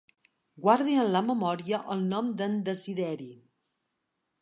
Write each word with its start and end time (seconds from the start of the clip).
Guardi 0.63 0.95
en 1.01 1.11
la 1.17 1.21
memòria 1.27 1.81
el 1.97 2.03
nom 2.15 2.35
d'en 2.41 2.59
Desideri. 2.73 3.33